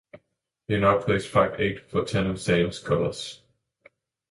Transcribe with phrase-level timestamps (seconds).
[0.67, 3.41] He now plays five-eighth for Tannum Sands Gullaz.